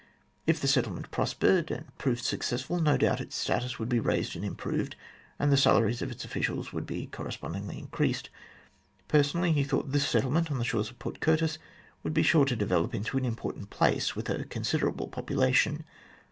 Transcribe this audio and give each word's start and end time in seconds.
If 0.47 0.59
the 0.59 0.67
settlement 0.67 1.11
prospered 1.11 1.69
and 1.69 1.95
proved 1.99 2.23
successful, 2.25 2.79
no 2.79 2.97
doubt 2.97 3.21
its 3.21 3.35
status 3.35 3.77
would 3.77 3.87
be 3.87 3.99
raised 3.99 4.35
and 4.35 4.43
improved, 4.43 4.95
and 5.37 5.51
the 5.51 5.57
salaries 5.57 6.01
of 6.01 6.09
its 6.09 6.25
officials 6.25 6.73
would 6.73 6.87
be 6.87 7.05
correspondingly 7.05 7.77
increased. 7.77 8.31
Personally, 9.07 9.51
he 9.51 9.63
thought 9.63 9.91
this 9.91 10.09
settlement 10.09 10.49
on 10.49 10.57
the 10.57 10.65
shores 10.65 10.89
of 10.89 10.97
Port 10.97 11.19
Curtis 11.19 11.59
would 12.01 12.15
be 12.15 12.23
sure 12.23 12.45
to 12.45 12.55
develop 12.55 12.95
into 12.95 13.15
an 13.15 13.25
important 13.25 13.69
place, 13.69 14.15
with 14.15 14.27
a 14.27 14.43
considerable 14.45 15.07
population. 15.07 15.85